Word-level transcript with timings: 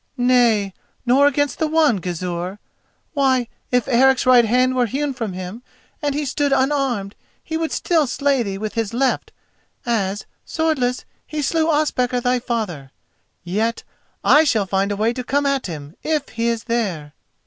"Nay, 0.17 0.73
nor 1.05 1.27
against 1.27 1.59
the 1.59 1.67
one, 1.67 1.97
Gizur. 1.99 2.57
Why, 3.13 3.47
if 3.69 3.87
Eric's 3.87 4.25
right 4.25 4.45
hand 4.45 4.73
were 4.75 4.87
hewn 4.87 5.13
from 5.13 5.33
him, 5.33 5.61
and 6.01 6.15
he 6.15 6.25
stood 6.25 6.51
unarmed, 6.51 7.13
he 7.43 7.55
would 7.55 7.71
still 7.71 8.07
slay 8.07 8.41
thee 8.41 8.57
with 8.57 8.73
his 8.73 8.95
left, 8.95 9.31
as, 9.85 10.25
swordless, 10.43 11.05
he 11.27 11.43
slew 11.43 11.67
Ospakar 11.69 12.19
thy 12.19 12.39
father. 12.39 12.89
Yet 13.43 13.83
I 14.23 14.43
shall 14.43 14.65
find 14.65 14.91
a 14.91 14.95
way 14.97 15.13
to 15.13 15.23
come 15.23 15.45
at 15.45 15.67
him, 15.67 15.95
if 16.01 16.29
he 16.29 16.47
is 16.47 16.63
there." 16.63 17.13